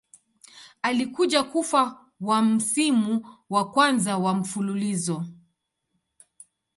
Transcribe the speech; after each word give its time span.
Alikuja 0.81 1.43
kufa 1.43 2.05
wa 2.21 2.41
msimu 2.41 3.27
wa 3.49 3.71
kwanza 3.71 4.17
wa 4.17 4.33
mfululizo. 4.33 5.25